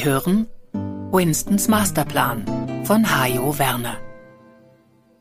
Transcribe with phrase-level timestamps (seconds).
[0.00, 0.46] Sie hören
[1.12, 2.44] Winstons Masterplan
[2.84, 3.98] von Hajo Werner.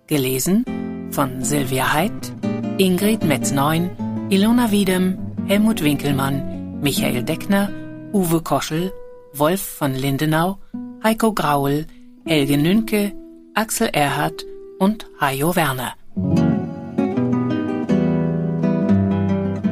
[0.08, 0.64] Gelesen
[1.12, 2.32] von Silvia Heidt,
[2.78, 3.90] Ingrid Metz-Neun,
[4.30, 7.70] Ilona Wiedem, Helmut Winkelmann, Michael Deckner,
[8.14, 8.94] Uwe Koschel,
[9.34, 10.60] Wolf von Lindenau,
[11.04, 11.86] Heiko Graul,
[12.26, 13.12] Helge Nünke,
[13.56, 14.46] Axel Erhardt
[14.78, 15.96] und Hajo Werner.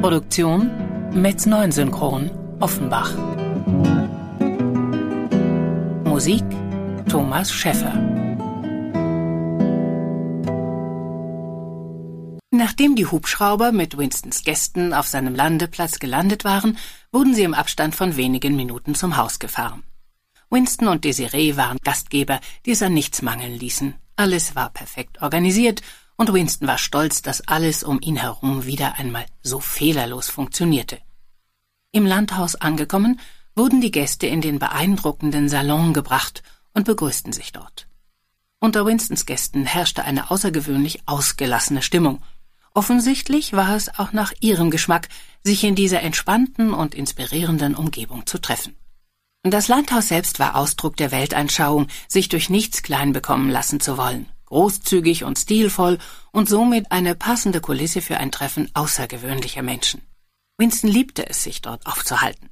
[0.02, 0.70] Produktion
[1.14, 3.37] Metz 9 Synchron Offenbach.
[6.18, 6.44] Musik
[7.08, 7.94] Thomas Schäffer.
[12.50, 16.76] Nachdem die Hubschrauber mit Winstons Gästen auf seinem Landeplatz gelandet waren,
[17.12, 19.84] wurden sie im Abstand von wenigen Minuten zum Haus gefahren.
[20.50, 23.94] Winston und Desiree waren Gastgeber, die es an nichts mangeln ließen.
[24.16, 25.82] Alles war perfekt organisiert
[26.16, 30.98] und Winston war stolz, dass alles um ihn herum wieder einmal so fehlerlos funktionierte.
[31.92, 33.20] Im Landhaus angekommen,
[33.58, 36.42] wurden die Gäste in den beeindruckenden Salon gebracht
[36.72, 37.86] und begrüßten sich dort.
[38.60, 42.22] Unter Winstons Gästen herrschte eine außergewöhnlich ausgelassene Stimmung.
[42.72, 45.08] Offensichtlich war es auch nach ihrem Geschmack,
[45.44, 48.74] sich in dieser entspannten und inspirierenden Umgebung zu treffen.
[49.42, 54.26] Das Landhaus selbst war Ausdruck der Weltanschauung, sich durch nichts klein bekommen lassen zu wollen
[54.48, 55.98] großzügig und stilvoll
[56.32, 60.00] und somit eine passende Kulisse für ein Treffen außergewöhnlicher Menschen.
[60.56, 62.48] Winston liebte es, sich dort aufzuhalten.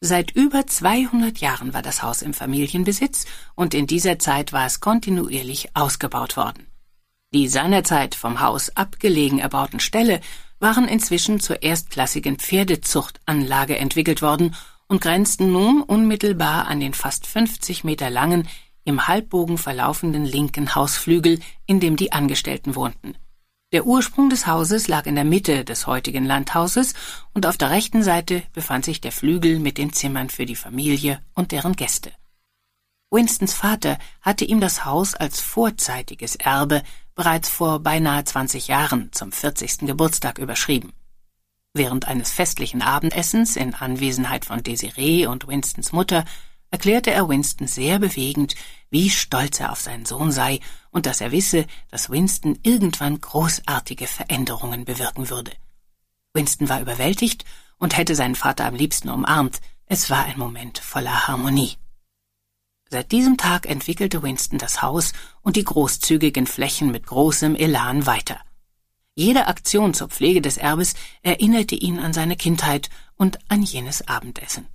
[0.00, 4.80] Seit über 200 Jahren war das Haus im Familienbesitz und in dieser Zeit war es
[4.80, 6.66] kontinuierlich ausgebaut worden.
[7.32, 10.20] Die seinerzeit vom Haus abgelegen erbauten Ställe
[10.60, 14.54] waren inzwischen zur erstklassigen Pferdezuchtanlage entwickelt worden
[14.86, 18.48] und grenzten nun unmittelbar an den fast 50 Meter langen,
[18.84, 23.16] im Halbbogen verlaufenden linken Hausflügel, in dem die Angestellten wohnten.
[23.72, 26.94] Der Ursprung des Hauses lag in der Mitte des heutigen Landhauses
[27.34, 31.20] und auf der rechten Seite befand sich der Flügel mit den Zimmern für die Familie
[31.34, 32.12] und deren Gäste.
[33.10, 36.82] Winstons Vater hatte ihm das Haus als vorzeitiges Erbe
[37.16, 39.78] bereits vor beinahe 20 Jahren zum 40.
[39.78, 40.92] Geburtstag überschrieben.
[41.74, 46.24] Während eines festlichen Abendessens in Anwesenheit von Desiree und Winstons Mutter
[46.70, 48.54] erklärte er Winston sehr bewegend,
[48.90, 50.60] wie stolz er auf seinen Sohn sei
[50.90, 55.52] und dass er wisse, dass Winston irgendwann großartige Veränderungen bewirken würde.
[56.34, 57.44] Winston war überwältigt
[57.78, 59.60] und hätte seinen Vater am liebsten umarmt.
[59.86, 61.76] Es war ein Moment voller Harmonie.
[62.88, 65.12] Seit diesem Tag entwickelte Winston das Haus
[65.42, 68.40] und die großzügigen Flächen mit großem Elan weiter.
[69.14, 74.68] Jede Aktion zur Pflege des Erbes erinnerte ihn an seine Kindheit und an jenes Abendessen.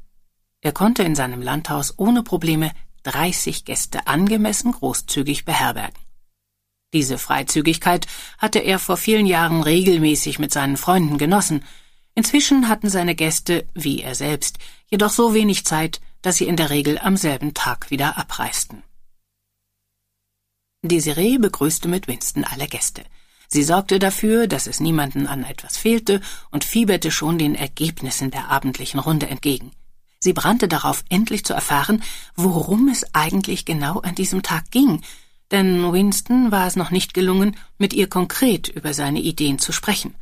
[0.62, 2.72] Er konnte in seinem Landhaus ohne Probleme
[3.04, 6.00] 30 Gäste angemessen großzügig beherbergen.
[6.94, 8.06] Diese Freizügigkeit
[8.38, 11.64] hatte er vor vielen Jahren regelmäßig mit seinen Freunden genossen.
[12.14, 16.70] Inzwischen hatten seine Gäste, wie er selbst, jedoch so wenig Zeit, dass sie in der
[16.70, 18.84] Regel am selben Tag wieder abreisten.
[20.84, 23.04] Desiree begrüßte mit Winston alle Gäste.
[23.48, 26.22] Sie sorgte dafür, dass es niemanden an etwas fehlte
[26.52, 29.72] und fieberte schon den Ergebnissen der abendlichen Runde entgegen.
[30.24, 32.04] Sie brannte darauf, endlich zu erfahren,
[32.36, 35.02] worum es eigentlich genau an diesem Tag ging,
[35.50, 40.16] denn Winston war es noch nicht gelungen, mit ihr konkret über seine Ideen zu sprechen.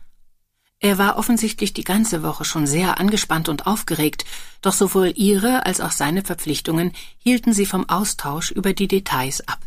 [0.80, 4.24] Er war offensichtlich die ganze Woche schon sehr angespannt und aufgeregt,
[4.62, 9.60] doch sowohl ihre als auch seine Verpflichtungen hielten sie vom Austausch über die Details ab.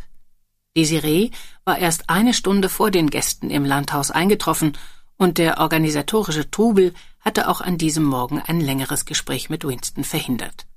[0.75, 1.29] Desiree
[1.63, 4.73] war erst eine Stunde vor den Gästen im Landhaus eingetroffen,
[5.15, 10.67] und der organisatorische Trubel hatte auch an diesem Morgen ein längeres Gespräch mit Winston verhindert.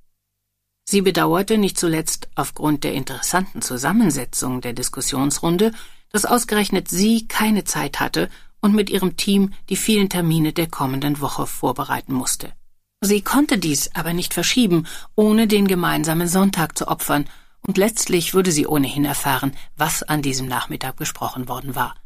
[0.89, 5.73] Sie bedauerte nicht zuletzt aufgrund der interessanten Zusammensetzung der Diskussionsrunde,
[6.13, 8.31] dass ausgerechnet sie keine Zeit hatte
[8.61, 12.53] und mit ihrem Team die vielen Termine der kommenden Woche vorbereiten musste.
[13.01, 14.87] Sie konnte dies aber nicht verschieben,
[15.17, 17.29] ohne den gemeinsamen Sonntag zu opfern,
[17.61, 21.97] und letztlich würde sie ohnehin erfahren, was an diesem Nachmittag besprochen worden war.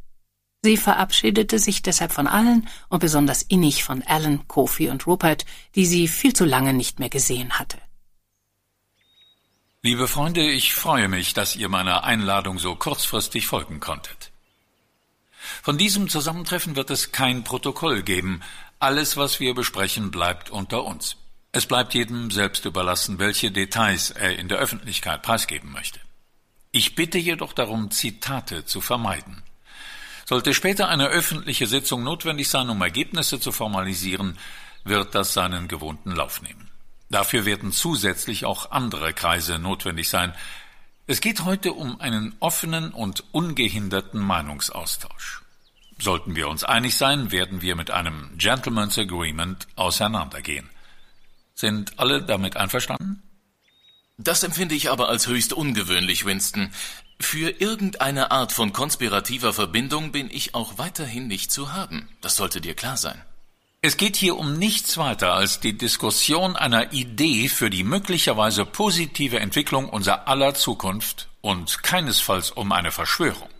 [0.63, 5.87] Sie verabschiedete sich deshalb von allen und besonders innig von Alan, Kofi und Rupert, die
[5.87, 7.79] sie viel zu lange nicht mehr gesehen hatte.
[9.83, 14.31] Liebe Freunde, ich freue mich, dass ihr meiner Einladung so kurzfristig folgen konntet.
[15.63, 18.43] Von diesem Zusammentreffen wird es kein Protokoll geben.
[18.79, 21.17] Alles, was wir besprechen, bleibt unter uns.
[21.53, 26.01] Es bleibt jedem selbst überlassen, welche Details er in der Öffentlichkeit preisgeben möchte.
[26.73, 29.43] Ich bitte jedoch darum, Zitate zu vermeiden.
[30.31, 34.39] Sollte später eine öffentliche Sitzung notwendig sein, um Ergebnisse zu formalisieren,
[34.85, 36.71] wird das seinen gewohnten Lauf nehmen.
[37.09, 40.33] Dafür werden zusätzlich auch andere Kreise notwendig sein.
[41.09, 45.43] Es geht heute um einen offenen und ungehinderten Meinungsaustausch.
[45.99, 50.71] Sollten wir uns einig sein, werden wir mit einem Gentleman's Agreement auseinandergehen.
[51.55, 53.21] Sind alle damit einverstanden?
[54.17, 56.71] Das empfinde ich aber als höchst ungewöhnlich, Winston.
[57.21, 62.09] Für irgendeine Art von konspirativer Verbindung bin ich auch weiterhin nicht zu haben.
[62.23, 63.23] Das sollte dir klar sein.
[63.83, 69.39] Es geht hier um nichts weiter als die Diskussion einer Idee für die möglicherweise positive
[69.39, 73.51] Entwicklung unserer aller Zukunft und keinesfalls um eine Verschwörung.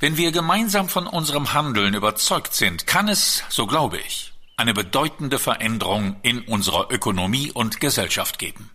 [0.00, 5.38] Wenn wir gemeinsam von unserem Handeln überzeugt sind, kann es, so glaube ich, eine bedeutende
[5.38, 8.70] Veränderung in unserer Ökonomie und Gesellschaft geben.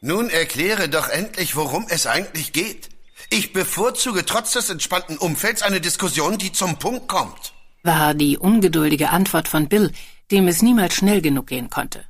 [0.00, 2.90] Nun erkläre doch endlich, worum es eigentlich geht.
[3.30, 7.52] Ich bevorzuge trotz des entspannten Umfelds eine Diskussion, die zum Punkt kommt
[7.86, 9.92] war die ungeduldige Antwort von Bill,
[10.30, 12.04] dem es niemals schnell genug gehen konnte.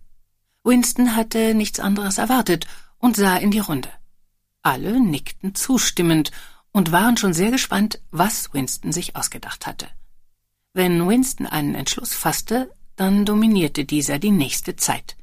[0.65, 2.67] Winston hatte nichts anderes erwartet
[2.99, 3.91] und sah in die Runde.
[4.63, 6.33] Alle nickten zustimmend
[6.73, 9.87] und waren schon sehr gespannt, was Winston sich ausgedacht hatte.
[10.73, 15.17] Wenn Winston einen Entschluss fasste, dann dominierte dieser die nächste Zeit.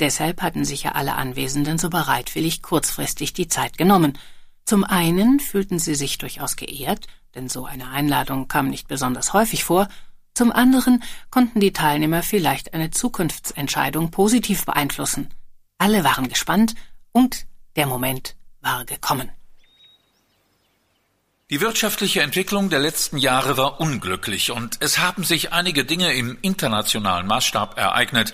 [0.00, 4.18] Deshalb hatten sich ja alle Anwesenden so bereitwillig kurzfristig die Zeit genommen.
[4.64, 9.64] Zum einen fühlten sie sich durchaus geehrt, denn so eine Einladung kam nicht besonders häufig
[9.64, 9.88] vor,
[10.34, 15.28] zum anderen konnten die Teilnehmer vielleicht eine Zukunftsentscheidung positiv beeinflussen.
[15.78, 16.74] Alle waren gespannt
[17.12, 19.30] und der Moment war gekommen.
[21.50, 26.38] Die wirtschaftliche Entwicklung der letzten Jahre war unglücklich und es haben sich einige Dinge im
[26.40, 28.32] internationalen Maßstab ereignet,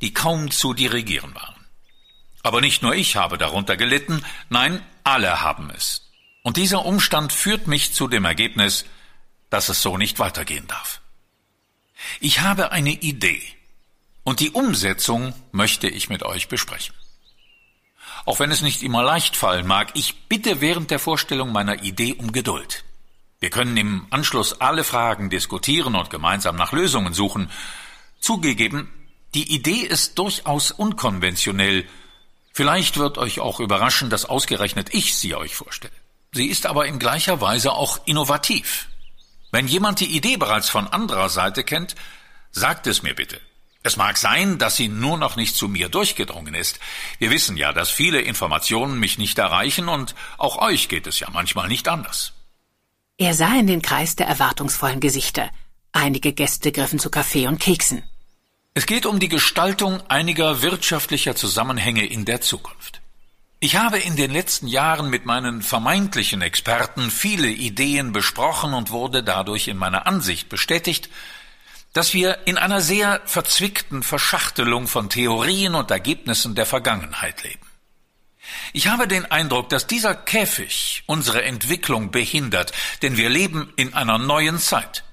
[0.00, 1.53] die kaum zu dirigieren waren.
[2.44, 6.12] Aber nicht nur ich habe darunter gelitten, nein, alle haben es.
[6.42, 8.84] Und dieser Umstand führt mich zu dem Ergebnis,
[9.48, 11.00] dass es so nicht weitergehen darf.
[12.20, 13.42] Ich habe eine Idee
[14.24, 16.94] und die Umsetzung möchte ich mit euch besprechen.
[18.26, 22.12] Auch wenn es nicht immer leicht fallen mag, ich bitte während der Vorstellung meiner Idee
[22.12, 22.84] um Geduld.
[23.40, 27.50] Wir können im Anschluss alle Fragen diskutieren und gemeinsam nach Lösungen suchen.
[28.20, 28.92] Zugegeben,
[29.32, 31.86] die Idee ist durchaus unkonventionell.
[32.54, 35.92] Vielleicht wird euch auch überraschen, dass ausgerechnet ich sie euch vorstelle.
[36.32, 38.88] Sie ist aber in gleicher Weise auch innovativ.
[39.50, 41.96] Wenn jemand die Idee bereits von anderer Seite kennt,
[42.52, 43.40] sagt es mir bitte.
[43.82, 46.78] Es mag sein, dass sie nur noch nicht zu mir durchgedrungen ist.
[47.18, 51.28] Wir wissen ja, dass viele Informationen mich nicht erreichen und auch euch geht es ja
[51.30, 52.32] manchmal nicht anders.
[53.18, 55.50] Er sah in den Kreis der erwartungsvollen Gesichter.
[55.92, 58.04] Einige Gäste griffen zu Kaffee und Keksen.
[58.76, 63.00] Es geht um die Gestaltung einiger wirtschaftlicher Zusammenhänge in der Zukunft.
[63.60, 69.22] Ich habe in den letzten Jahren mit meinen vermeintlichen Experten viele Ideen besprochen und wurde
[69.22, 71.08] dadurch in meiner Ansicht bestätigt,
[71.92, 77.64] dass wir in einer sehr verzwickten Verschachtelung von Theorien und Ergebnissen der Vergangenheit leben.
[78.72, 82.72] Ich habe den Eindruck, dass dieser Käfig unsere Entwicklung behindert,
[83.02, 85.04] denn wir leben in einer neuen Zeit.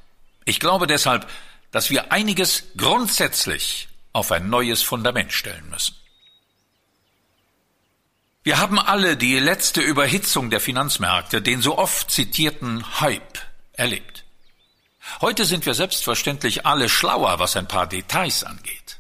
[0.46, 1.28] Ich glaube deshalb,
[1.72, 5.96] dass wir einiges grundsätzlich auf ein neues Fundament stellen müssen.
[8.44, 13.38] Wir haben alle die letzte Überhitzung der Finanzmärkte, den so oft zitierten Hype,
[13.74, 14.26] erlebt.
[15.22, 18.98] Heute sind wir selbstverständlich alle schlauer, was ein paar Details angeht.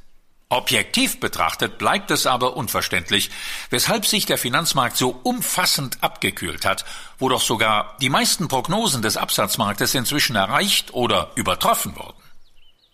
[0.50, 3.32] Objektiv betrachtet bleibt es aber unverständlich,
[3.70, 6.84] weshalb sich der Finanzmarkt so umfassend abgekühlt hat,
[7.18, 12.21] wo doch sogar die meisten Prognosen des Absatzmarktes inzwischen erreicht oder übertroffen wurden.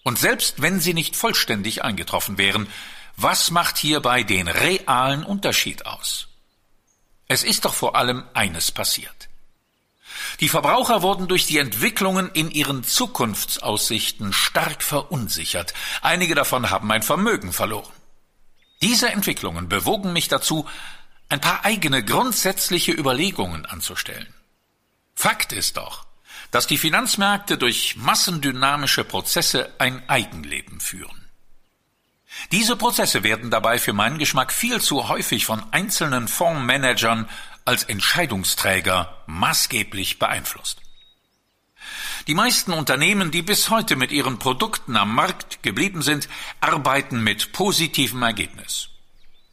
[0.07, 2.69] Und selbst wenn sie nicht vollständig eingetroffen wären,
[3.17, 6.29] was macht hierbei den realen Unterschied aus?
[7.27, 9.27] Es ist doch vor allem eines passiert.
[10.39, 15.73] Die Verbraucher wurden durch die Entwicklungen in ihren Zukunftsaussichten stark verunsichert.
[16.01, 17.91] Einige davon haben ein Vermögen verloren.
[18.81, 20.65] Diese Entwicklungen bewogen mich dazu,
[21.27, 24.33] ein paar eigene grundsätzliche Überlegungen anzustellen.
[25.15, 26.06] Fakt ist doch,
[26.51, 31.27] dass die Finanzmärkte durch massendynamische Prozesse ein Eigenleben führen.
[32.51, 37.27] Diese Prozesse werden dabei für meinen Geschmack viel zu häufig von einzelnen Fondsmanagern
[37.65, 40.81] als Entscheidungsträger maßgeblich beeinflusst.
[42.27, 46.27] Die meisten Unternehmen, die bis heute mit ihren Produkten am Markt geblieben sind,
[46.59, 48.89] arbeiten mit positivem Ergebnis.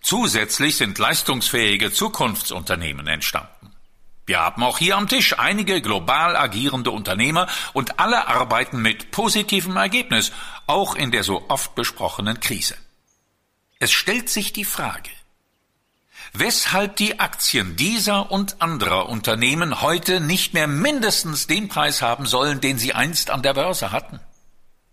[0.02, 3.73] Zusätzlich sind leistungsfähige Zukunftsunternehmen entstanden.
[4.26, 9.76] Wir haben auch hier am Tisch einige global agierende Unternehmer und alle arbeiten mit positivem
[9.76, 10.32] Ergebnis,
[10.66, 12.74] auch in der so oft besprochenen Krise.
[13.78, 15.10] Es stellt sich die Frage,
[16.32, 22.62] weshalb die Aktien dieser und anderer Unternehmen heute nicht mehr mindestens den Preis haben sollen,
[22.62, 24.20] den sie einst an der Börse hatten.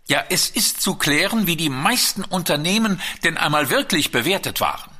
[0.08, 4.91] Ja, es ist zu klären, wie die meisten Unternehmen denn einmal wirklich bewertet waren.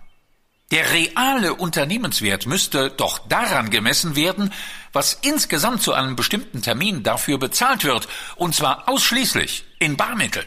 [0.73, 4.55] Der reale Unternehmenswert müsste doch daran gemessen werden,
[4.95, 10.47] was insgesamt zu einem bestimmten Termin dafür bezahlt wird, und zwar ausschließlich in Barmitteln.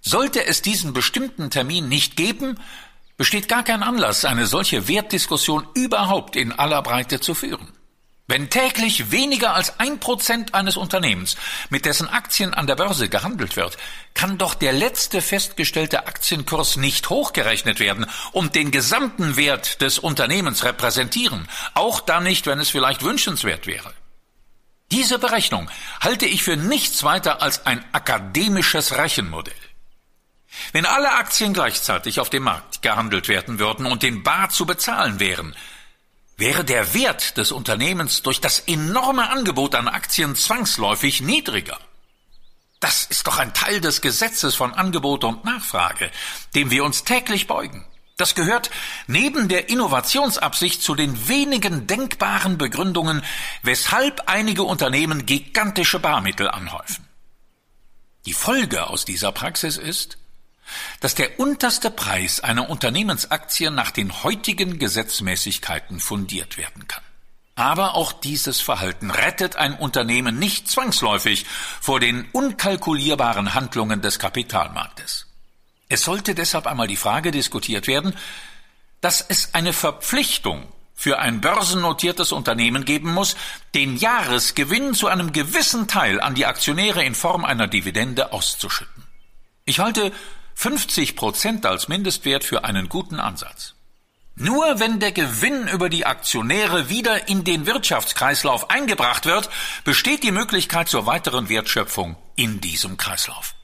[0.00, 2.58] Sollte es diesen bestimmten Termin nicht geben,
[3.18, 7.75] besteht gar kein Anlass, eine solche Wertdiskussion überhaupt in aller Breite zu führen.
[8.28, 11.36] Wenn täglich weniger als ein Prozent eines Unternehmens,
[11.70, 13.76] mit dessen Aktien an der Börse gehandelt wird,
[14.14, 20.64] kann doch der letzte festgestellte Aktienkurs nicht hochgerechnet werden und den gesamten Wert des Unternehmens
[20.64, 23.94] repräsentieren, auch dann nicht, wenn es vielleicht wünschenswert wäre.
[24.90, 29.54] Diese Berechnung halte ich für nichts weiter als ein akademisches Rechenmodell.
[30.72, 35.20] Wenn alle Aktien gleichzeitig auf dem Markt gehandelt werden würden und in Bar zu bezahlen
[35.20, 35.54] wären,
[36.36, 41.78] wäre der Wert des Unternehmens durch das enorme Angebot an Aktien zwangsläufig niedriger.
[42.80, 46.10] Das ist doch ein Teil des Gesetzes von Angebot und Nachfrage,
[46.54, 47.86] dem wir uns täglich beugen.
[48.18, 48.70] Das gehört
[49.06, 53.22] neben der Innovationsabsicht zu den wenigen denkbaren Begründungen,
[53.62, 57.06] weshalb einige Unternehmen gigantische Barmittel anhäufen.
[58.24, 60.18] Die Folge aus dieser Praxis ist,
[61.06, 67.04] dass der unterste Preis einer Unternehmensaktie nach den heutigen Gesetzmäßigkeiten fundiert werden kann.
[67.54, 71.46] Aber auch dieses Verhalten rettet ein Unternehmen nicht zwangsläufig
[71.80, 75.28] vor den unkalkulierbaren Handlungen des Kapitalmarktes.
[75.88, 78.12] Es sollte deshalb einmal die Frage diskutiert werden,
[79.00, 83.36] dass es eine Verpflichtung für ein börsennotiertes Unternehmen geben muss,
[83.76, 89.04] den Jahresgewinn zu einem gewissen Teil an die Aktionäre in Form einer Dividende auszuschütten.
[89.66, 90.10] Ich halte
[90.56, 93.74] 50 Prozent als Mindestwert für einen guten Ansatz.
[94.36, 99.50] Nur wenn der Gewinn über die Aktionäre wieder in den Wirtschaftskreislauf eingebracht wird,
[99.84, 103.54] besteht die Möglichkeit zur weiteren Wertschöpfung in diesem Kreislauf.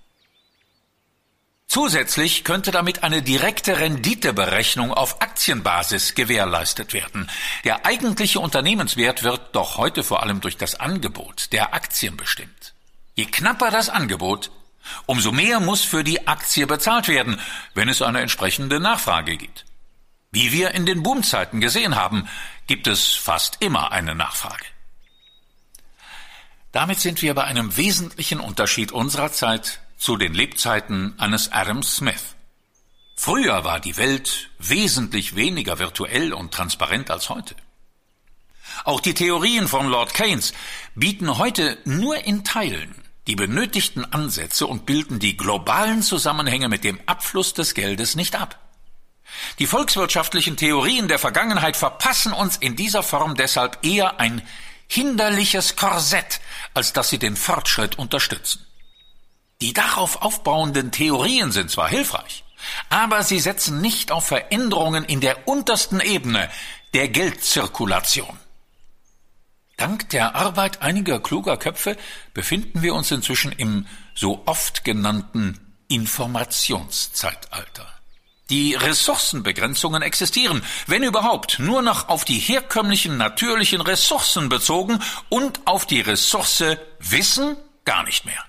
[1.66, 7.30] Zusätzlich könnte damit eine direkte Renditeberechnung auf Aktienbasis gewährleistet werden.
[7.64, 12.74] Der eigentliche Unternehmenswert wird doch heute vor allem durch das Angebot der Aktien bestimmt.
[13.14, 14.50] Je knapper das Angebot,
[15.06, 17.40] Umso mehr muss für die Aktie bezahlt werden,
[17.74, 19.64] wenn es eine entsprechende Nachfrage gibt.
[20.30, 22.26] Wie wir in den Boomzeiten gesehen haben,
[22.66, 24.64] gibt es fast immer eine Nachfrage.
[26.72, 32.34] Damit sind wir bei einem wesentlichen Unterschied unserer Zeit zu den Lebzeiten eines Adam Smith.
[33.14, 37.54] Früher war die Welt wesentlich weniger virtuell und transparent als heute.
[38.84, 40.54] Auch die Theorien von Lord Keynes
[40.94, 47.00] bieten heute nur in Teilen die benötigten Ansätze und bilden die globalen Zusammenhänge mit dem
[47.06, 48.58] Abfluss des Geldes nicht ab.
[49.58, 54.42] Die volkswirtschaftlichen Theorien der Vergangenheit verpassen uns in dieser Form deshalb eher ein
[54.88, 56.40] hinderliches Korsett,
[56.74, 58.66] als dass sie den Fortschritt unterstützen.
[59.60, 62.44] Die darauf aufbauenden Theorien sind zwar hilfreich,
[62.90, 66.50] aber sie setzen nicht auf Veränderungen in der untersten Ebene
[66.94, 68.38] der Geldzirkulation.
[69.76, 71.96] Dank der Arbeit einiger kluger Köpfe
[72.34, 77.88] befinden wir uns inzwischen im so oft genannten Informationszeitalter.
[78.50, 84.98] Die Ressourcenbegrenzungen existieren, wenn überhaupt, nur noch auf die herkömmlichen natürlichen Ressourcen bezogen
[85.30, 86.64] und auf die Ressource
[86.98, 88.44] Wissen gar nicht mehr.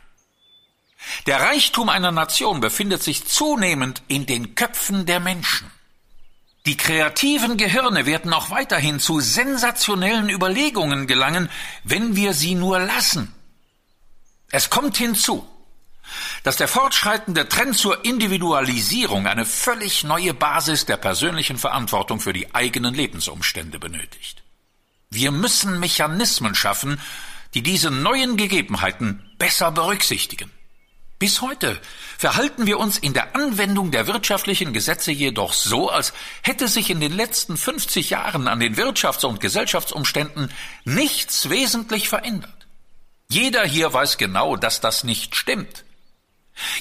[1.26, 5.72] Der Reichtum einer Nation befindet sich zunehmend in den Köpfen der Menschen.
[6.66, 11.50] Die kreativen Gehirne werden auch weiterhin zu sensationellen Überlegungen gelangen,
[11.84, 13.34] wenn wir sie nur lassen.
[14.50, 15.46] Es kommt hinzu,
[16.44, 22.54] dass der fortschreitende Trend zur Individualisierung eine völlig neue Basis der persönlichen Verantwortung für die
[22.56, 24.44] eigenen Lebensumstände benötigt.
[25.10, 27.00] Wir müssen Mechanismen schaffen,
[27.54, 30.50] die diese neuen Gegebenheiten besser berücksichtigen.
[31.24, 31.80] Bis heute
[32.18, 36.12] verhalten wir uns in der Anwendung der wirtschaftlichen Gesetze jedoch so, als
[36.42, 40.52] hätte sich in den letzten 50 Jahren an den Wirtschafts- und Gesellschaftsumständen
[40.84, 42.68] nichts wesentlich verändert.
[43.30, 45.86] Jeder hier weiß genau, dass das nicht stimmt.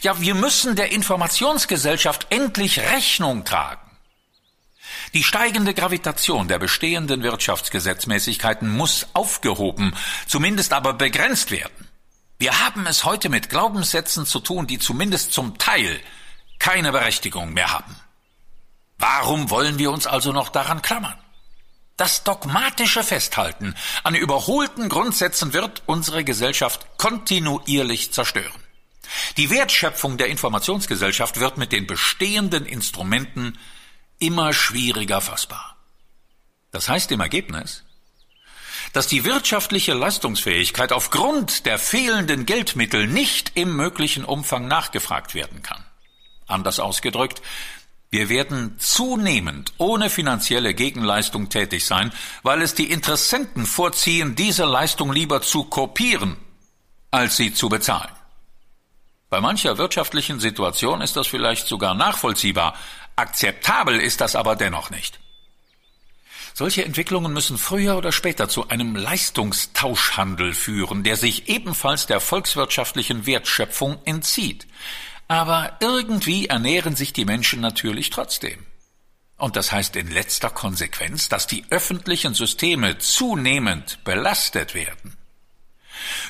[0.00, 3.96] Ja, wir müssen der Informationsgesellschaft endlich Rechnung tragen.
[5.14, 9.94] Die steigende Gravitation der bestehenden Wirtschaftsgesetzmäßigkeiten muss aufgehoben,
[10.26, 11.91] zumindest aber begrenzt werden.
[12.42, 16.00] Wir haben es heute mit Glaubenssätzen zu tun, die zumindest zum Teil
[16.58, 17.94] keine Berechtigung mehr haben.
[18.98, 21.16] Warum wollen wir uns also noch daran klammern?
[21.96, 28.60] Das dogmatische Festhalten an überholten Grundsätzen wird unsere Gesellschaft kontinuierlich zerstören.
[29.36, 33.56] Die Wertschöpfung der Informationsgesellschaft wird mit den bestehenden Instrumenten
[34.18, 35.76] immer schwieriger fassbar.
[36.72, 37.84] Das heißt im Ergebnis,
[38.92, 45.82] dass die wirtschaftliche Leistungsfähigkeit aufgrund der fehlenden Geldmittel nicht im möglichen Umfang nachgefragt werden kann.
[46.46, 47.40] Anders ausgedrückt,
[48.10, 55.12] wir werden zunehmend ohne finanzielle Gegenleistung tätig sein, weil es die Interessenten vorziehen, diese Leistung
[55.12, 56.36] lieber zu kopieren,
[57.10, 58.12] als sie zu bezahlen.
[59.30, 62.74] Bei mancher wirtschaftlichen Situation ist das vielleicht sogar nachvollziehbar,
[63.16, 65.18] akzeptabel ist das aber dennoch nicht.
[66.54, 73.26] Solche Entwicklungen müssen früher oder später zu einem Leistungstauschhandel führen, der sich ebenfalls der volkswirtschaftlichen
[73.26, 74.66] Wertschöpfung entzieht.
[75.28, 78.58] Aber irgendwie ernähren sich die Menschen natürlich trotzdem.
[79.38, 85.16] Und das heißt in letzter Konsequenz, dass die öffentlichen Systeme zunehmend belastet werden.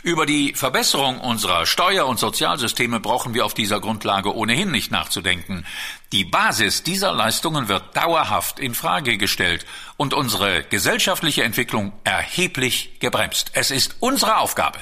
[0.02, 5.66] Über die Verbesserung unserer Steuer- und Sozialsysteme brauchen wir auf dieser Grundlage ohnehin nicht nachzudenken.
[6.12, 13.52] Die Basis dieser Leistungen wird dauerhaft in Frage gestellt und unsere gesellschaftliche Entwicklung erheblich gebremst.
[13.54, 14.78] Es ist unsere Aufgabe,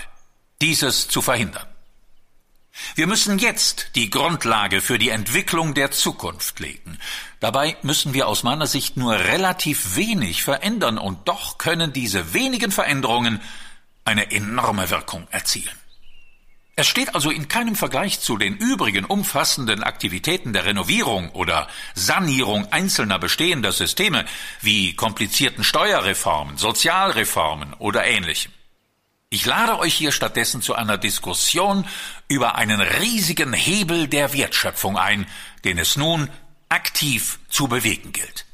[0.60, 1.66] dieses zu verhindern.
[2.94, 6.98] Wir müssen jetzt die Grundlage für die Entwicklung der Zukunft legen.
[7.40, 12.70] Dabei müssen wir aus meiner Sicht nur relativ wenig verändern, und doch können diese wenigen
[12.70, 13.40] Veränderungen
[14.04, 15.78] eine enorme Wirkung erzielen.
[16.80, 22.72] Es steht also in keinem Vergleich zu den übrigen umfassenden Aktivitäten der Renovierung oder Sanierung
[22.72, 24.24] einzelner bestehender Systeme
[24.62, 28.52] wie komplizierten Steuerreformen, Sozialreformen oder ähnlichem.
[29.28, 31.86] Ich lade euch hier stattdessen zu einer Diskussion
[32.28, 35.26] über einen riesigen Hebel der Wertschöpfung ein,
[35.64, 36.30] den es nun
[36.70, 38.46] aktiv zu bewegen gilt.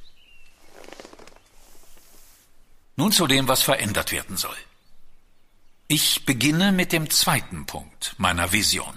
[2.96, 4.56] Nun zu dem, was verändert werden soll.
[5.88, 8.92] Ich beginne mit dem zweiten Punkt meiner Vision.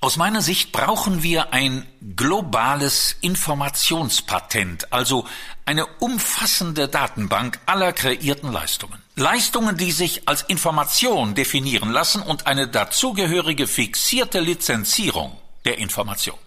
[0.00, 1.86] Aus meiner Sicht brauchen wir ein
[2.16, 5.24] globales Informationspatent, also
[5.66, 9.00] eine umfassende Datenbank aller kreierten Leistungen.
[9.14, 16.38] Leistungen, die sich als Information definieren lassen und eine dazugehörige fixierte Lizenzierung der Information.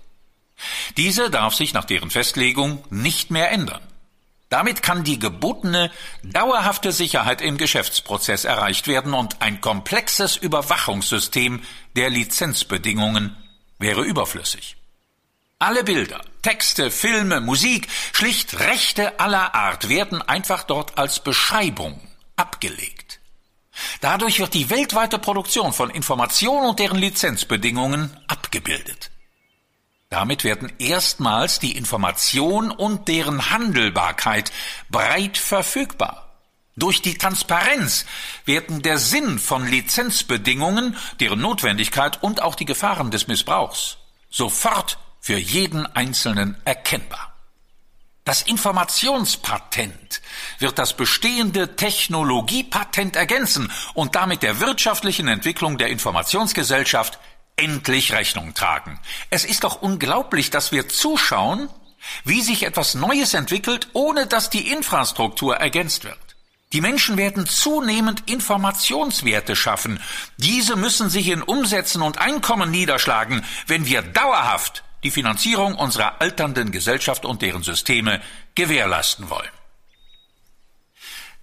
[0.97, 3.81] Diese darf sich nach deren Festlegung nicht mehr ändern.
[4.51, 5.91] Damit kann die gebotene
[6.23, 11.61] dauerhafte Sicherheit im Geschäftsprozess erreicht werden und ein komplexes Überwachungssystem
[11.95, 13.37] der Lizenzbedingungen
[13.79, 14.75] wäre überflüssig.
[15.57, 22.01] Alle Bilder, Texte, Filme, Musik, schlicht Rechte aller Art werden einfach dort als Beschreibung
[22.35, 23.21] abgelegt.
[24.01, 29.10] Dadurch wird die weltweite Produktion von Informationen und deren Lizenzbedingungen abgebildet.
[30.11, 34.51] Damit werden erstmals die Information und deren Handelbarkeit
[34.89, 36.27] breit verfügbar.
[36.75, 38.05] Durch die Transparenz
[38.43, 43.97] werden der Sinn von Lizenzbedingungen, deren Notwendigkeit und auch die Gefahren des Missbrauchs
[44.29, 47.33] sofort für jeden Einzelnen erkennbar.
[48.25, 50.21] Das Informationspatent
[50.59, 57.17] wird das bestehende Technologiepatent ergänzen und damit der wirtschaftlichen Entwicklung der Informationsgesellschaft
[57.61, 58.99] endlich Rechnung tragen.
[59.29, 61.69] Es ist doch unglaublich, dass wir zuschauen,
[62.25, 66.17] wie sich etwas Neues entwickelt, ohne dass die Infrastruktur ergänzt wird.
[66.73, 70.01] Die Menschen werden zunehmend Informationswerte schaffen.
[70.37, 76.71] Diese müssen sich in Umsätzen und Einkommen niederschlagen, wenn wir dauerhaft die Finanzierung unserer alternden
[76.71, 78.21] Gesellschaft und deren Systeme
[78.55, 79.49] gewährleisten wollen.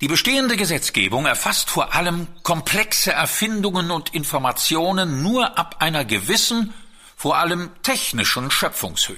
[0.01, 6.73] Die bestehende Gesetzgebung erfasst vor allem komplexe Erfindungen und Informationen nur ab einer gewissen,
[7.17, 9.17] vor allem technischen Schöpfungshöhe.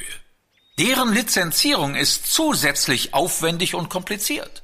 [0.78, 4.62] Deren Lizenzierung ist zusätzlich aufwendig und kompliziert.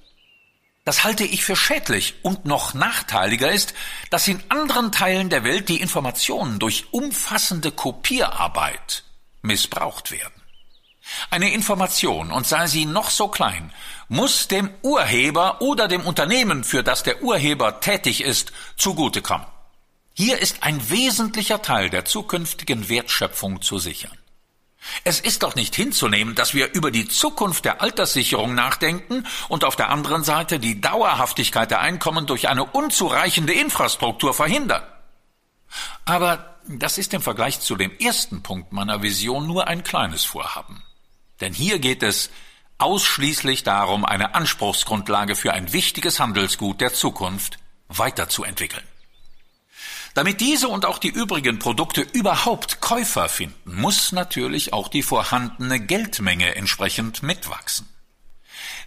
[0.87, 3.75] Das halte ich für schädlich und noch nachteiliger ist,
[4.09, 9.03] dass in anderen Teilen der Welt die Informationen durch umfassende Kopierarbeit
[9.43, 10.36] missbraucht werden.
[11.31, 13.73] Eine Information, und sei sie noch so klein,
[14.09, 19.47] muss dem Urheber oder dem Unternehmen, für das der Urheber tätig ist, zugutekommen.
[20.15, 24.17] Hier ist ein wesentlicher Teil der zukünftigen Wertschöpfung zu sichern.
[25.05, 29.77] Es ist doch nicht hinzunehmen, dass wir über die Zukunft der Alterssicherung nachdenken und auf
[29.77, 34.83] der anderen Seite die Dauerhaftigkeit der Einkommen durch eine unzureichende Infrastruktur verhindern.
[36.05, 40.83] Aber das ist im Vergleich zu dem ersten Punkt meiner Vision nur ein kleines Vorhaben.
[41.41, 42.31] Denn hier geht es
[42.79, 48.87] ausschließlich darum, eine Anspruchsgrundlage für ein wichtiges Handelsgut der Zukunft weiterzuentwickeln.
[50.15, 55.79] Damit diese und auch die übrigen Produkte überhaupt Käufer finden, muss natürlich auch die vorhandene
[55.79, 57.87] Geldmenge entsprechend mitwachsen.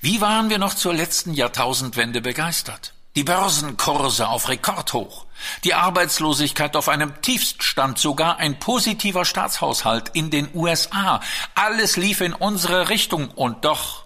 [0.02, 2.94] Wie waren wir noch zur letzten Jahrtausendwende begeistert?
[3.20, 5.26] Die Börsenkurse auf Rekordhoch,
[5.66, 11.20] die Arbeitslosigkeit auf einem Tiefststand, sogar ein positiver Staatshaushalt in den USA.
[11.54, 14.06] Alles lief in unsere Richtung und doch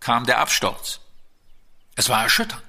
[0.00, 1.00] kam der Absturz.
[1.96, 2.64] Es war erschütternd.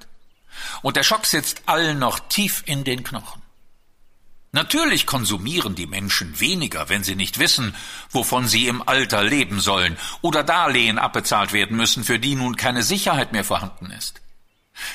[0.82, 3.40] Und der Schock sitzt allen noch tief in den Knochen.
[4.52, 7.74] Natürlich konsumieren die Menschen weniger, wenn sie nicht wissen,
[8.10, 12.82] wovon sie im Alter leben sollen oder Darlehen abbezahlt werden müssen, für die nun keine
[12.82, 14.20] Sicherheit mehr vorhanden ist.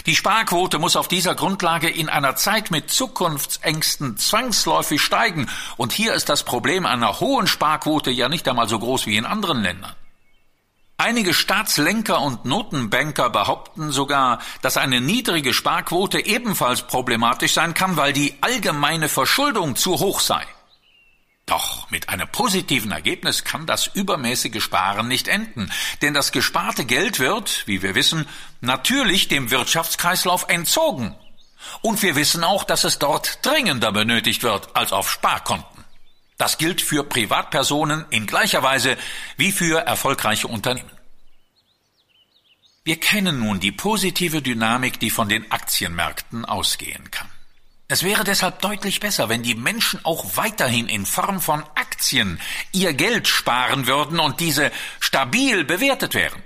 [0.05, 6.13] Die Sparquote muss auf dieser Grundlage in einer Zeit mit Zukunftsängsten zwangsläufig steigen, und hier
[6.13, 9.95] ist das Problem einer hohen Sparquote ja nicht einmal so groß wie in anderen Ländern.
[10.97, 18.13] Einige Staatslenker und Notenbanker behaupten sogar, dass eine niedrige Sparquote ebenfalls problematisch sein kann, weil
[18.13, 20.45] die allgemeine Verschuldung zu hoch sei.
[21.45, 27.19] Doch mit einem positiven Ergebnis kann das übermäßige Sparen nicht enden, denn das gesparte Geld
[27.19, 28.27] wird, wie wir wissen,
[28.61, 31.15] natürlich dem Wirtschaftskreislauf entzogen.
[31.81, 35.83] Und wir wissen auch, dass es dort dringender benötigt wird als auf Sparkonten.
[36.37, 38.97] Das gilt für Privatpersonen in gleicher Weise
[39.37, 40.91] wie für erfolgreiche Unternehmen.
[42.85, 47.29] Wir kennen nun die positive Dynamik, die von den Aktienmärkten ausgehen kann.
[47.93, 52.93] Es wäre deshalb deutlich besser, wenn die Menschen auch weiterhin in Form von Aktien ihr
[52.93, 56.41] Geld sparen würden und diese stabil bewertet wären.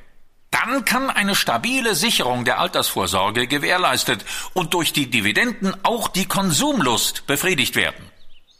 [0.52, 7.28] Dann kann eine stabile Sicherung der Altersvorsorge gewährleistet und durch die Dividenden auch die Konsumlust
[7.28, 8.12] befriedigt werden.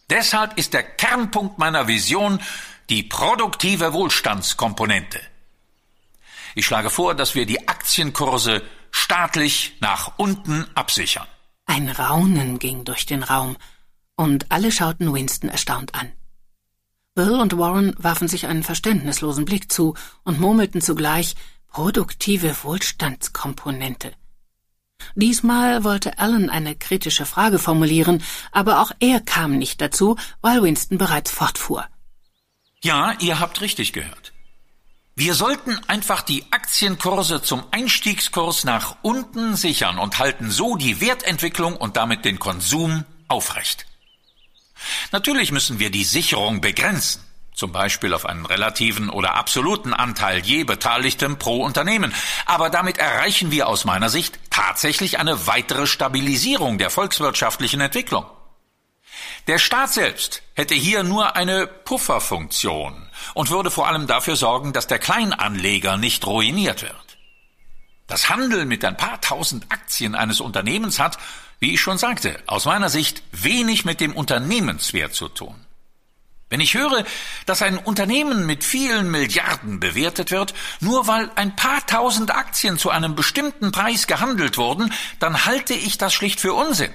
[0.10, 2.40] Deshalb ist der Kernpunkt meiner Vision
[2.90, 5.20] die produktive Wohlstandskomponente.
[6.56, 11.28] Ich schlage vor, dass wir die Aktienkurse staatlich nach unten absichern.
[11.78, 13.56] Ein Raunen ging durch den Raum,
[14.16, 16.12] und alle schauten Winston erstaunt an.
[17.14, 21.36] Bill und Warren warfen sich einen verständnislosen Blick zu und murmelten zugleich
[21.68, 24.12] produktive Wohlstandskomponente.
[25.14, 30.98] Diesmal wollte Alan eine kritische Frage formulieren, aber auch er kam nicht dazu, weil Winston
[30.98, 31.86] bereits fortfuhr.
[32.82, 34.34] Ja, ihr habt richtig gehört.
[35.20, 41.76] Wir sollten einfach die Aktienkurse zum Einstiegskurs nach unten sichern und halten so die Wertentwicklung
[41.76, 43.88] und damit den Konsum aufrecht.
[45.12, 47.24] Natürlich müssen wir die Sicherung begrenzen,
[47.56, 52.14] zum Beispiel auf einen relativen oder absoluten Anteil je Beteiligtem pro Unternehmen,
[52.46, 58.28] aber damit erreichen wir aus meiner Sicht tatsächlich eine weitere Stabilisierung der volkswirtschaftlichen Entwicklung.
[59.48, 64.88] Der Staat selbst hätte hier nur eine Pufferfunktion und würde vor allem dafür sorgen, dass
[64.88, 67.18] der Kleinanleger nicht ruiniert wird.
[68.08, 71.18] Das Handeln mit ein paar tausend Aktien eines Unternehmens hat,
[71.60, 75.56] wie ich schon sagte, aus meiner Sicht wenig mit dem Unternehmenswert zu tun.
[76.50, 77.04] Wenn ich höre,
[77.46, 82.90] dass ein Unternehmen mit vielen Milliarden bewertet wird, nur weil ein paar tausend Aktien zu
[82.90, 86.94] einem bestimmten Preis gehandelt wurden, dann halte ich das schlicht für Unsinn.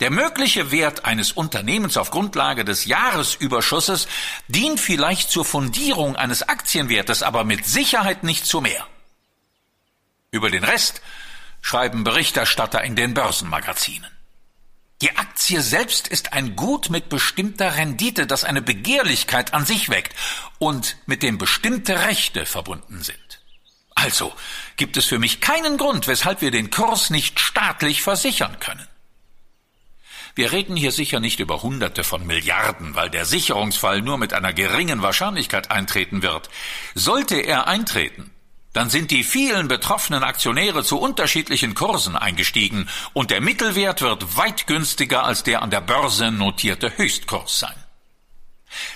[0.00, 4.08] Der mögliche Wert eines Unternehmens auf Grundlage des Jahresüberschusses
[4.48, 8.86] dient vielleicht zur Fundierung eines Aktienwertes, aber mit Sicherheit nicht zu mehr.
[10.30, 11.02] Über den Rest
[11.60, 14.10] schreiben Berichterstatter in den Börsenmagazinen.
[15.02, 20.16] Die Aktie selbst ist ein Gut mit bestimmter Rendite, das eine Begehrlichkeit an sich weckt
[20.58, 23.42] und mit dem bestimmte Rechte verbunden sind.
[23.94, 24.32] Also
[24.76, 28.86] gibt es für mich keinen Grund, weshalb wir den Kurs nicht staatlich versichern können.
[30.34, 34.52] Wir reden hier sicher nicht über Hunderte von Milliarden, weil der Sicherungsfall nur mit einer
[34.52, 36.48] geringen Wahrscheinlichkeit eintreten wird.
[36.94, 38.30] Sollte er eintreten,
[38.72, 44.66] dann sind die vielen betroffenen Aktionäre zu unterschiedlichen Kursen eingestiegen und der Mittelwert wird weit
[44.66, 47.81] günstiger als der an der Börse notierte Höchstkurs sein.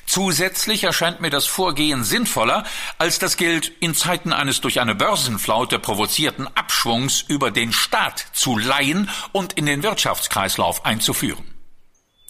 [0.07, 2.65] Zusätzlich erscheint mir das Vorgehen sinnvoller,
[2.99, 8.57] als das Geld in Zeiten eines durch eine Börsenflaute provozierten Abschwungs über den Staat zu
[8.59, 11.45] leihen und in den Wirtschaftskreislauf einzuführen.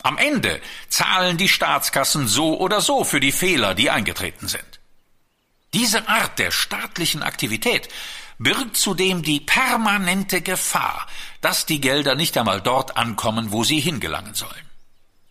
[0.03, 4.81] Am Ende zahlen die Staatskassen so oder so für die Fehler, die eingetreten sind.
[5.75, 7.89] Diese Art der staatlichen Aktivität
[8.39, 11.07] birgt zudem die permanente Gefahr,
[11.41, 14.53] dass die Gelder nicht einmal dort ankommen, wo sie hingelangen sollen.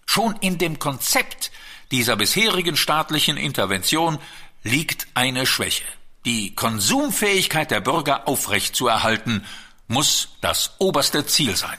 [0.05, 1.51] Schon in dem Konzept
[1.91, 4.17] dieser bisherigen staatlichen Intervention
[4.63, 5.85] liegt eine Schwäche.
[6.25, 9.45] Die Konsumfähigkeit der Bürger aufrechtzuerhalten,
[9.87, 11.77] muss das oberste Ziel sein.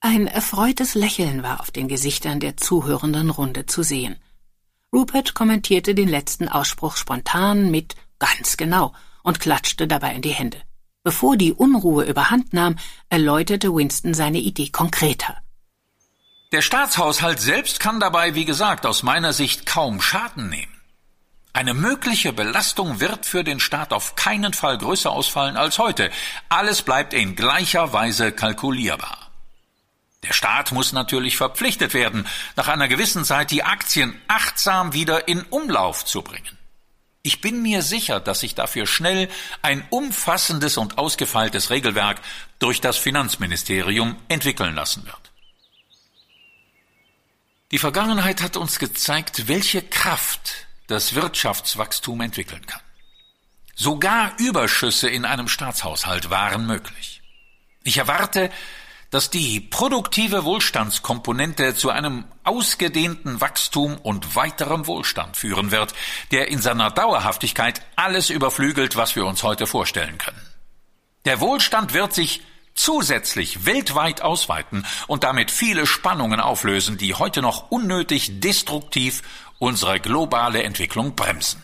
[0.00, 4.16] Ein erfreutes Lächeln war auf den Gesichtern der zuhörenden Runde zu sehen.
[4.92, 10.58] Rupert kommentierte den letzten Ausspruch spontan mit ganz genau und klatschte dabei in die Hände.
[11.04, 12.76] Bevor die Unruhe überhand nahm,
[13.08, 15.38] erläuterte Winston seine Idee konkreter.
[16.52, 20.72] Der Staatshaushalt selbst kann dabei, wie gesagt, aus meiner Sicht kaum Schaden nehmen.
[21.54, 26.10] Eine mögliche Belastung wird für den Staat auf keinen Fall größer ausfallen als heute.
[26.50, 29.30] Alles bleibt in gleicher Weise kalkulierbar.
[30.24, 35.40] Der Staat muss natürlich verpflichtet werden, nach einer gewissen Zeit die Aktien achtsam wieder in
[35.44, 36.58] Umlauf zu bringen.
[37.22, 39.30] Ich bin mir sicher, dass sich dafür schnell
[39.62, 42.20] ein umfassendes und ausgefeiltes Regelwerk
[42.58, 45.21] durch das Finanzministerium entwickeln lassen wird.
[47.72, 52.82] Die Vergangenheit hat uns gezeigt, welche Kraft das Wirtschaftswachstum entwickeln kann.
[53.74, 57.22] Sogar Überschüsse in einem Staatshaushalt waren möglich.
[57.82, 58.50] Ich erwarte,
[59.10, 65.94] dass die produktive Wohlstandskomponente zu einem ausgedehnten Wachstum und weiterem Wohlstand führen wird,
[66.30, 70.40] der in seiner Dauerhaftigkeit alles überflügelt, was wir uns heute vorstellen können.
[71.24, 72.42] Der Wohlstand wird sich
[72.74, 79.22] zusätzlich weltweit ausweiten und damit viele Spannungen auflösen, die heute noch unnötig destruktiv
[79.58, 81.62] unsere globale Entwicklung bremsen.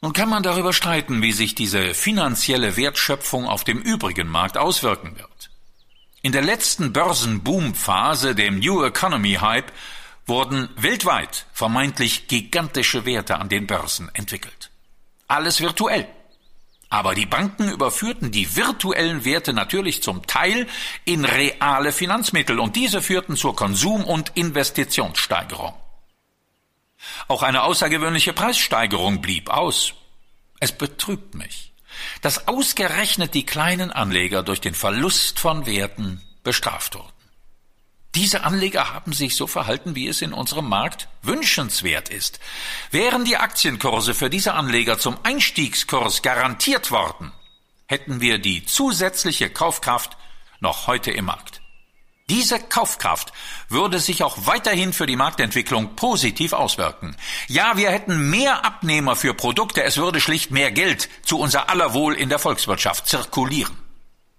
[0.00, 5.16] Nun kann man darüber streiten, wie sich diese finanzielle Wertschöpfung auf dem übrigen Markt auswirken
[5.16, 5.50] wird.
[6.22, 9.72] In der letzten Börsenboomphase, dem New Economy Hype,
[10.26, 14.70] wurden weltweit vermeintlich gigantische Werte an den Börsen entwickelt.
[15.28, 16.08] Alles virtuell.
[16.92, 20.66] Aber die Banken überführten die virtuellen Werte natürlich zum Teil
[21.06, 25.72] in reale Finanzmittel und diese führten zur Konsum- und Investitionssteigerung.
[27.28, 29.94] Auch eine außergewöhnliche Preissteigerung blieb aus.
[30.60, 31.72] Es betrübt mich,
[32.20, 37.21] dass ausgerechnet die kleinen Anleger durch den Verlust von Werten bestraft wurden.
[38.14, 42.40] Diese Anleger haben sich so verhalten, wie es in unserem Markt wünschenswert ist.
[42.90, 47.32] Wären die Aktienkurse für diese Anleger zum Einstiegskurs garantiert worden,
[47.86, 50.18] hätten wir die zusätzliche Kaufkraft
[50.60, 51.62] noch heute im Markt.
[52.28, 53.32] Diese Kaufkraft
[53.68, 57.16] würde sich auch weiterhin für die Marktentwicklung positiv auswirken.
[57.48, 61.94] Ja, wir hätten mehr Abnehmer für Produkte, es würde schlicht mehr Geld zu unser aller
[61.94, 63.81] Wohl in der Volkswirtschaft zirkulieren.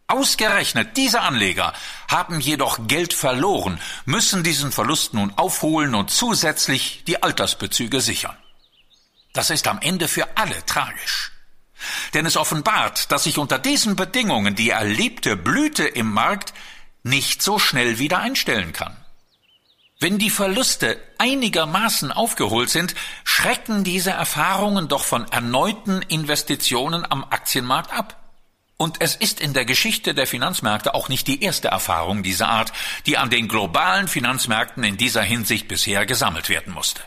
[0.08, 1.74] Ausgerechnet diese Anleger
[2.08, 8.38] haben jedoch Geld verloren, müssen diesen Verlust nun aufholen und zusätzlich die Altersbezüge sichern.
[9.34, 11.32] Das ist am Ende für alle tragisch.
[12.14, 16.54] Denn es offenbart, dass sich unter diesen Bedingungen die erlebte Blüte im Markt
[17.02, 18.96] nicht so schnell wieder einstellen kann.
[20.00, 27.92] Wenn die Verluste einigermaßen aufgeholt sind, schrecken diese Erfahrungen doch von erneuten Investitionen am Aktienmarkt
[27.94, 28.23] ab.
[28.78, 32.74] Und es ist in der Geschichte der Finanzmärkte auch nicht die erste Erfahrung dieser Art,
[33.06, 37.02] die an den globalen Finanzmärkten in dieser Hinsicht bisher gesammelt werden musste.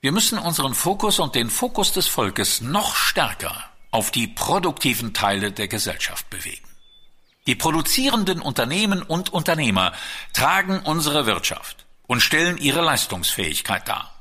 [0.00, 5.52] Wir müssen unseren Fokus und den Fokus des Volkes noch stärker auf die produktiven Teile
[5.52, 6.68] der Gesellschaft bewegen.
[7.46, 9.92] Die produzierenden Unternehmen und Unternehmer
[10.32, 14.12] tragen unsere Wirtschaft und stellen ihre Leistungsfähigkeit dar.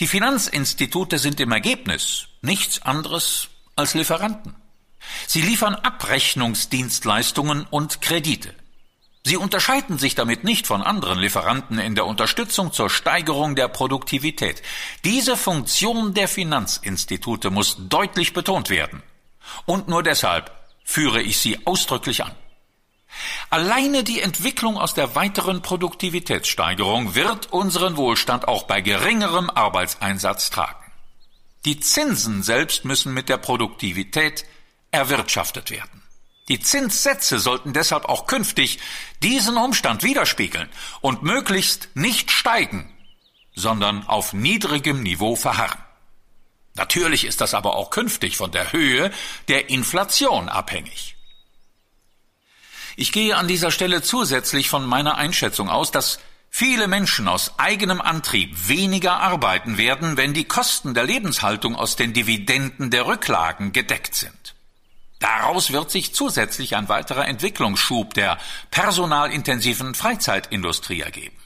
[0.00, 3.48] Die Finanzinstitute sind im Ergebnis nichts anderes
[3.78, 4.54] als Lieferanten.
[5.26, 8.54] Sie liefern Abrechnungsdienstleistungen und Kredite.
[9.24, 14.62] Sie unterscheiden sich damit nicht von anderen Lieferanten in der Unterstützung zur Steigerung der Produktivität.
[15.04, 19.02] Diese Funktion der Finanzinstitute muss deutlich betont werden.
[19.66, 20.50] Und nur deshalb
[20.82, 22.32] führe ich sie ausdrücklich an.
[23.50, 30.87] Alleine die Entwicklung aus der weiteren Produktivitätssteigerung wird unseren Wohlstand auch bei geringerem Arbeitseinsatz tragen.
[31.64, 34.44] Die Zinsen selbst müssen mit der Produktivität
[34.90, 36.02] erwirtschaftet werden.
[36.48, 38.78] Die Zinssätze sollten deshalb auch künftig
[39.22, 40.68] diesen Umstand widerspiegeln
[41.00, 42.90] und möglichst nicht steigen,
[43.54, 45.82] sondern auf niedrigem Niveau verharren.
[46.74, 49.10] Natürlich ist das aber auch künftig von der Höhe
[49.48, 51.16] der Inflation abhängig.
[52.96, 56.18] Ich gehe an dieser Stelle zusätzlich von meiner Einschätzung aus, dass
[56.50, 62.12] viele Menschen aus eigenem Antrieb weniger arbeiten werden, wenn die Kosten der Lebenshaltung aus den
[62.12, 64.54] Dividenden der Rücklagen gedeckt sind.
[65.18, 68.38] Daraus wird sich zusätzlich ein weiterer Entwicklungsschub der
[68.70, 71.36] personalintensiven Freizeitindustrie ergeben.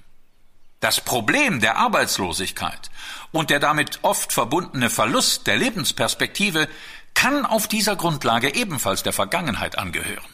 [0.81, 2.91] Das Problem der Arbeitslosigkeit
[3.31, 6.69] und der damit oft verbundene Verlust der Lebensperspektive
[7.15, 10.25] kann auf dieser Grundlage ebenfalls der Vergangenheit angehören.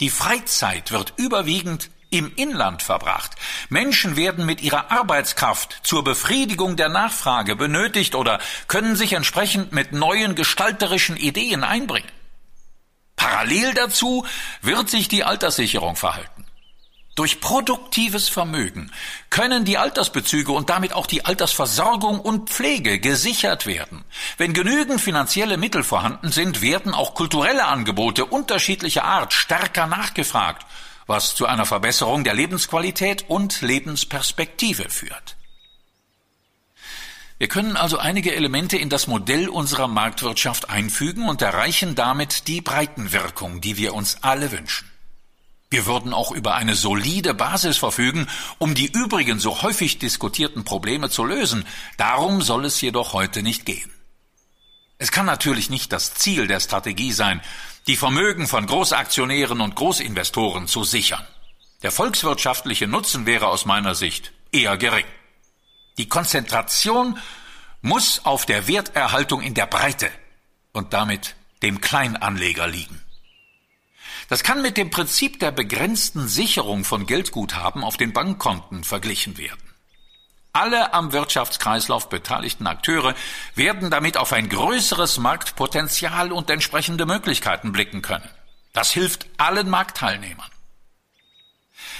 [0.00, 3.32] Die Freizeit wird überwiegend im Inland verbracht.
[3.68, 8.38] Menschen werden mit ihrer Arbeitskraft zur Befriedigung der Nachfrage benötigt oder
[8.68, 12.10] können sich entsprechend mit neuen gestalterischen Ideen einbringen.
[13.16, 14.24] Parallel dazu
[14.62, 16.46] wird sich die Alterssicherung verhalten.
[17.16, 18.92] Durch produktives Vermögen
[19.30, 24.04] können die Altersbezüge und damit auch die Altersversorgung und Pflege gesichert werden.
[24.36, 30.65] Wenn genügend finanzielle Mittel vorhanden sind, werden auch kulturelle Angebote unterschiedlicher Art stärker nachgefragt,
[31.06, 35.36] was zu einer Verbesserung der Lebensqualität und Lebensperspektive führt.
[37.38, 42.62] Wir können also einige Elemente in das Modell unserer Marktwirtschaft einfügen und erreichen damit die
[42.62, 44.90] Breitenwirkung, die wir uns alle wünschen.
[45.68, 51.10] Wir würden auch über eine solide Basis verfügen, um die übrigen so häufig diskutierten Probleme
[51.10, 51.66] zu lösen.
[51.98, 53.90] Darum soll es jedoch heute nicht gehen.
[54.98, 57.42] Es kann natürlich nicht das Ziel der Strategie sein,
[57.86, 61.24] die Vermögen von Großaktionären und Großinvestoren zu sichern.
[61.82, 65.04] Der volkswirtschaftliche Nutzen wäre aus meiner Sicht eher gering.
[65.98, 67.18] Die Konzentration
[67.82, 70.10] muss auf der Werterhaltung in der Breite
[70.72, 73.00] und damit dem Kleinanleger liegen.
[74.28, 79.65] Das kann mit dem Prinzip der begrenzten Sicherung von Geldguthaben auf den Bankkonten verglichen werden.
[80.56, 83.14] Alle am Wirtschaftskreislauf beteiligten Akteure
[83.56, 88.26] werden damit auf ein größeres Marktpotenzial und entsprechende Möglichkeiten blicken können.
[88.72, 90.50] Das hilft allen Marktteilnehmern.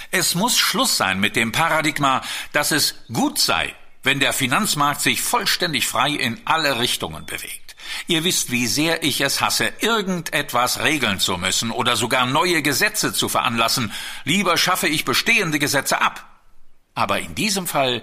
[0.09, 5.21] Es muss Schluss sein mit dem Paradigma, dass es gut sei, wenn der Finanzmarkt sich
[5.21, 7.75] vollständig frei in alle Richtungen bewegt.
[8.07, 13.13] Ihr wisst, wie sehr ich es hasse, irgendetwas regeln zu müssen oder sogar neue Gesetze
[13.13, 13.93] zu veranlassen.
[14.23, 16.25] Lieber schaffe ich bestehende Gesetze ab.
[16.95, 18.01] Aber in diesem Fall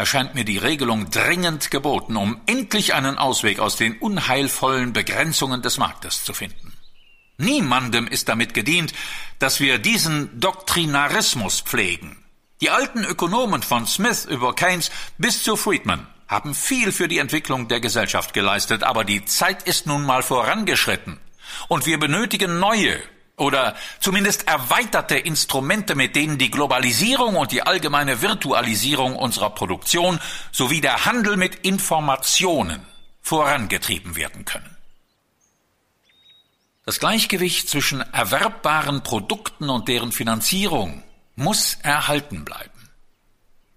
[0.00, 5.76] erscheint mir die Regelung dringend geboten, um endlich einen Ausweg aus den unheilvollen Begrenzungen des
[5.76, 6.72] Marktes zu finden.
[7.36, 8.94] Niemandem ist damit gedient,
[9.38, 12.16] dass wir diesen Doktrinarismus pflegen.
[12.62, 17.68] Die alten Ökonomen von Smith über Keynes bis zu Friedman haben viel für die Entwicklung
[17.68, 21.20] der Gesellschaft geleistet, aber die Zeit ist nun mal vorangeschritten.
[21.68, 22.98] Und wir benötigen neue,
[23.40, 30.20] oder zumindest erweiterte Instrumente, mit denen die Globalisierung und die allgemeine Virtualisierung unserer Produktion
[30.52, 32.86] sowie der Handel mit Informationen
[33.22, 34.76] vorangetrieben werden können.
[36.84, 41.02] Das Gleichgewicht zwischen erwerbbaren Produkten und deren Finanzierung
[41.36, 42.70] muss erhalten bleiben.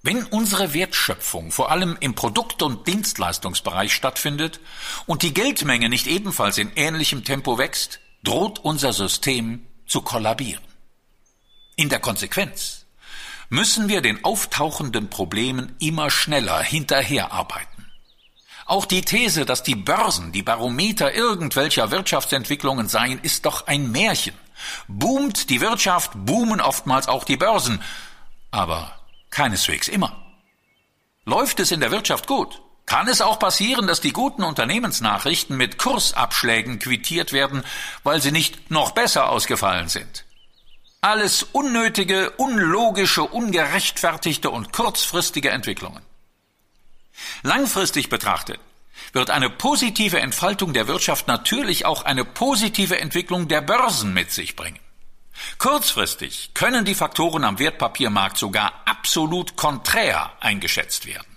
[0.01, 4.59] Wenn unsere Wertschöpfung vor allem im Produkt- und Dienstleistungsbereich stattfindet
[5.05, 10.63] und die Geldmenge nicht ebenfalls in ähnlichem Tempo wächst, droht unser System zu kollabieren.
[11.75, 12.85] In der Konsequenz
[13.49, 17.85] müssen wir den auftauchenden Problemen immer schneller hinterherarbeiten.
[18.65, 24.35] Auch die These, dass die Börsen die Barometer irgendwelcher Wirtschaftsentwicklungen seien, ist doch ein Märchen.
[24.87, 27.81] Boomt die Wirtschaft, boomen oftmals auch die Börsen,
[28.51, 30.15] aber keineswegs immer.
[31.25, 35.77] Läuft es in der Wirtschaft gut, kann es auch passieren, dass die guten Unternehmensnachrichten mit
[35.77, 37.63] Kursabschlägen quittiert werden,
[38.03, 40.25] weil sie nicht noch besser ausgefallen sind.
[41.01, 46.01] Alles unnötige, unlogische, ungerechtfertigte und kurzfristige Entwicklungen.
[47.43, 48.59] Langfristig betrachtet
[49.11, 54.55] wird eine positive Entfaltung der Wirtschaft natürlich auch eine positive Entwicklung der Börsen mit sich
[54.55, 54.79] bringen.
[55.57, 61.32] Kurzfristig können die Faktoren am Wertpapiermarkt sogar absolut konträr eingeschätzt werden.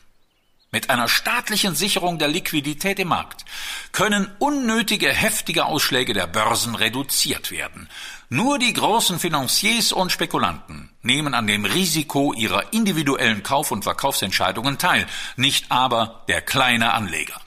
[0.76, 3.46] Mit einer staatlichen Sicherung der Liquidität im Markt
[3.92, 7.88] können unnötige heftige Ausschläge der Börsen reduziert werden.
[8.28, 14.76] Nur die großen Financiers und Spekulanten nehmen an dem Risiko ihrer individuellen Kauf- und Verkaufsentscheidungen
[14.76, 17.40] teil, nicht aber der kleine Anleger.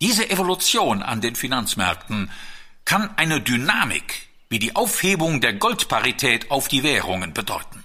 [0.00, 2.30] Diese Evolution an den Finanzmärkten
[2.86, 7.84] kann eine Dynamik wie die Aufhebung der Goldparität auf die Währungen bedeuten.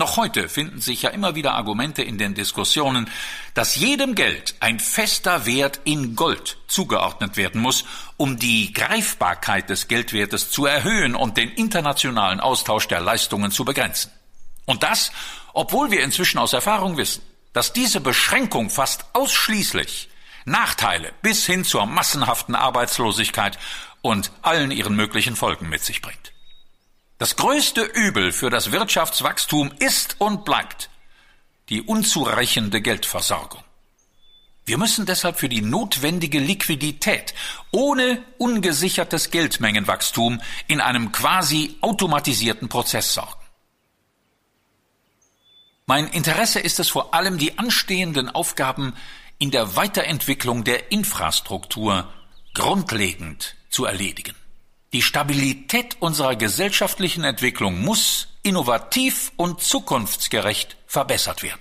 [0.00, 3.10] Noch heute finden sich ja immer wieder Argumente in den Diskussionen,
[3.52, 7.84] dass jedem Geld ein fester Wert in Gold zugeordnet werden muss,
[8.16, 14.10] um die Greifbarkeit des Geldwertes zu erhöhen und den internationalen Austausch der Leistungen zu begrenzen.
[14.64, 15.12] Und das,
[15.52, 17.20] obwohl wir inzwischen aus Erfahrung wissen,
[17.52, 20.08] dass diese Beschränkung fast ausschließlich
[20.46, 23.58] Nachteile bis hin zur massenhaften Arbeitslosigkeit
[24.00, 26.32] und allen ihren möglichen Folgen mit sich bringt.
[27.20, 30.88] Das größte Übel für das Wirtschaftswachstum ist und bleibt
[31.68, 33.62] die unzureichende Geldversorgung.
[34.64, 37.34] Wir müssen deshalb für die notwendige Liquidität
[37.72, 43.44] ohne ungesichertes Geldmengenwachstum in einem quasi automatisierten Prozess sorgen.
[45.84, 48.94] Mein Interesse ist es vor allem, die anstehenden Aufgaben
[49.38, 52.10] in der Weiterentwicklung der Infrastruktur
[52.54, 54.39] grundlegend zu erledigen.
[54.92, 61.60] Die Stabilität unserer gesellschaftlichen Entwicklung muss innovativ und zukunftsgerecht verbessert werden.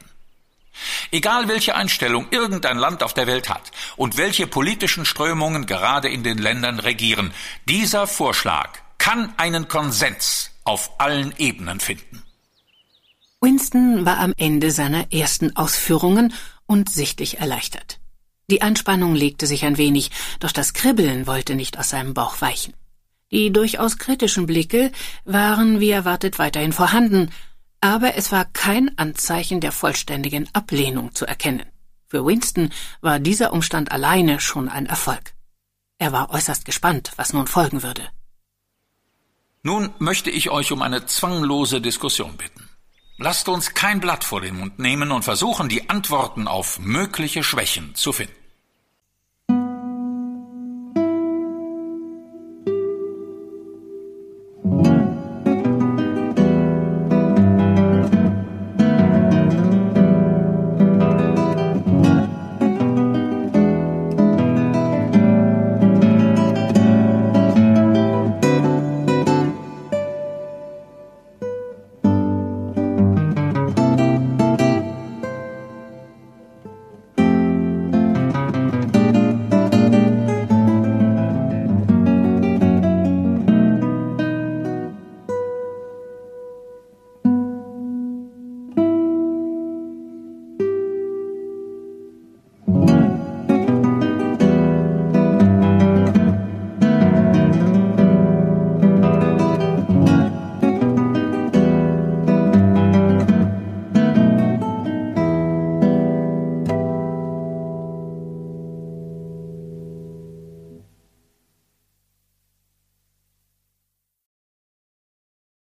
[1.12, 6.24] Egal welche Einstellung irgendein Land auf der Welt hat und welche politischen Strömungen gerade in
[6.24, 7.34] den Ländern regieren,
[7.66, 12.24] dieser Vorschlag kann einen Konsens auf allen Ebenen finden.
[13.42, 16.34] Winston war am Ende seiner ersten Ausführungen
[16.66, 18.00] und sichtlich erleichtert.
[18.50, 22.74] Die Anspannung legte sich ein wenig, doch das Kribbeln wollte nicht aus seinem Bauch weichen.
[23.32, 24.92] Die durchaus kritischen Blicke
[25.24, 27.32] waren wie erwartet weiterhin vorhanden,
[27.82, 31.66] aber es war kein Anzeichen der vollständigen Ablehnung zu erkennen.
[32.08, 32.72] Für Winston
[33.02, 35.34] war dieser Umstand alleine schon ein Erfolg.
[36.00, 38.08] Er war äußerst gespannt, was nun folgen würde.
[39.62, 42.68] Nun möchte ich euch um eine zwanglose Diskussion bitten.
[43.18, 47.94] Lasst uns kein Blatt vor den Mund nehmen und versuchen, die Antworten auf mögliche Schwächen
[47.94, 48.39] zu finden.